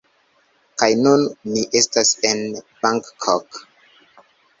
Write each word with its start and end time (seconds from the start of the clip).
Kaj 0.81 0.87
nun 1.01 1.25
ni 1.49 1.65
estas 1.79 2.13
en 2.29 2.41
Bangkok! 2.87 3.61